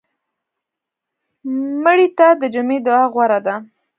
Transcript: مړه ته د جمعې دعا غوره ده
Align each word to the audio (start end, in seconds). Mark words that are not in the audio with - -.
مړه 1.83 2.07
ته 2.17 2.27
د 2.41 2.43
جمعې 2.53 2.77
دعا 2.85 3.03
غوره 3.13 3.39
ده 3.45 3.55